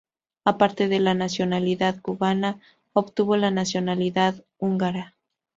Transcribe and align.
A 0.45 0.57
parte 0.57 0.87
de 0.87 0.99
la 0.99 1.13
nacionalidad 1.13 2.01
cubana 2.01 2.59
obtuvo 2.95 3.37
la 3.37 3.51
nacionalidad 3.51 4.43
húngara. 4.57 5.13